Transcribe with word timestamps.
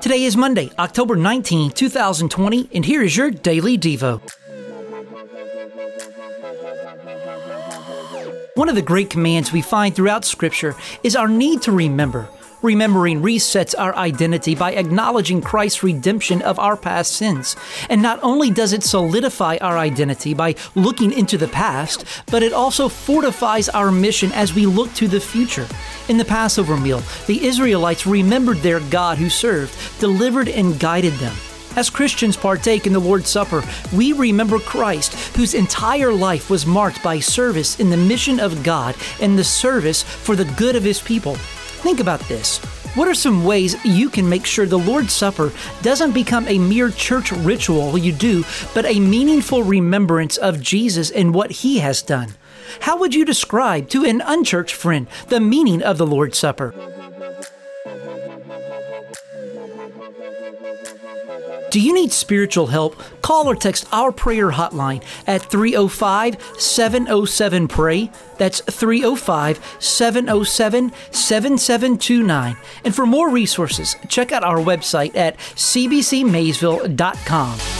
Today 0.00 0.24
is 0.24 0.36
Monday, 0.36 0.72
October 0.76 1.14
19, 1.14 1.70
2020, 1.70 2.68
and 2.74 2.84
here 2.84 3.00
is 3.02 3.16
your 3.16 3.30
Daily 3.30 3.78
Devo. 3.78 4.20
One 8.56 8.68
of 8.68 8.74
the 8.74 8.82
great 8.82 9.08
commands 9.08 9.52
we 9.52 9.62
find 9.62 9.94
throughout 9.94 10.24
Scripture 10.24 10.74
is 11.04 11.14
our 11.14 11.28
need 11.28 11.62
to 11.62 11.70
remember. 11.70 12.28
Remembering 12.62 13.22
resets 13.22 13.74
our 13.76 13.92
identity 13.96 14.54
by 14.54 14.72
acknowledging 14.72 15.42
Christ's 15.42 15.82
redemption 15.82 16.40
of 16.42 16.60
our 16.60 16.76
past 16.76 17.12
sins. 17.12 17.56
And 17.90 18.00
not 18.00 18.20
only 18.22 18.50
does 18.50 18.72
it 18.72 18.84
solidify 18.84 19.58
our 19.60 19.76
identity 19.76 20.32
by 20.32 20.54
looking 20.76 21.12
into 21.12 21.36
the 21.36 21.48
past, 21.48 22.04
but 22.30 22.44
it 22.44 22.52
also 22.52 22.88
fortifies 22.88 23.68
our 23.68 23.90
mission 23.90 24.30
as 24.30 24.54
we 24.54 24.64
look 24.64 24.92
to 24.94 25.08
the 25.08 25.20
future. 25.20 25.66
In 26.08 26.18
the 26.18 26.24
Passover 26.24 26.76
meal, 26.76 27.02
the 27.26 27.44
Israelites 27.44 28.06
remembered 28.06 28.58
their 28.58 28.78
God 28.78 29.18
who 29.18 29.28
served, 29.28 29.76
delivered, 29.98 30.48
and 30.48 30.78
guided 30.78 31.14
them. 31.14 31.34
As 31.74 31.88
Christians 31.88 32.36
partake 32.36 32.86
in 32.86 32.92
the 32.92 33.00
Lord's 33.00 33.30
Supper, 33.30 33.64
we 33.94 34.12
remember 34.12 34.58
Christ, 34.58 35.14
whose 35.34 35.54
entire 35.54 36.12
life 36.12 36.50
was 36.50 36.66
marked 36.66 37.02
by 37.02 37.18
service 37.18 37.80
in 37.80 37.88
the 37.88 37.96
mission 37.96 38.38
of 38.38 38.62
God 38.62 38.94
and 39.22 39.38
the 39.38 39.44
service 39.44 40.02
for 40.02 40.36
the 40.36 40.44
good 40.44 40.76
of 40.76 40.84
His 40.84 41.00
people. 41.00 41.36
Think 41.82 41.98
about 41.98 42.20
this. 42.20 42.58
What 42.94 43.08
are 43.08 43.14
some 43.14 43.44
ways 43.44 43.84
you 43.84 44.08
can 44.08 44.28
make 44.28 44.46
sure 44.46 44.66
the 44.66 44.78
Lord's 44.78 45.12
Supper 45.12 45.52
doesn't 45.82 46.12
become 46.12 46.46
a 46.46 46.58
mere 46.58 46.90
church 46.90 47.32
ritual 47.32 47.98
you 47.98 48.12
do, 48.12 48.44
but 48.72 48.86
a 48.86 49.00
meaningful 49.00 49.64
remembrance 49.64 50.36
of 50.36 50.60
Jesus 50.60 51.10
and 51.10 51.34
what 51.34 51.50
He 51.50 51.80
has 51.80 52.00
done? 52.00 52.34
How 52.80 52.96
would 52.98 53.16
you 53.16 53.24
describe 53.24 53.88
to 53.88 54.04
an 54.04 54.20
unchurched 54.20 54.76
friend 54.76 55.08
the 55.26 55.40
meaning 55.40 55.82
of 55.82 55.98
the 55.98 56.06
Lord's 56.06 56.38
Supper? 56.38 56.91
Do 61.70 61.80
you 61.80 61.94
need 61.94 62.12
spiritual 62.12 62.66
help? 62.66 63.00
Call 63.22 63.48
or 63.48 63.56
text 63.56 63.86
our 63.92 64.12
prayer 64.12 64.50
hotline 64.50 65.02
at 65.26 65.40
305 65.40 66.36
707 66.58 67.68
PRAY. 67.68 68.10
That's 68.36 68.60
305 68.60 69.76
707 69.78 70.92
7729. 71.12 72.56
And 72.84 72.94
for 72.94 73.06
more 73.06 73.30
resources, 73.30 73.96
check 74.08 74.32
out 74.32 74.44
our 74.44 74.58
website 74.58 75.16
at 75.16 75.38
cbcmaysville.com. 75.38 77.71